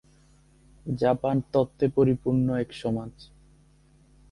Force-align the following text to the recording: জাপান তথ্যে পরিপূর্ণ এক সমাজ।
জাপান 0.95 1.35
তথ্যে 1.51 1.85
পরিপূর্ণ 1.87 2.47
এক 2.55 2.69
সমাজ। 2.73 3.13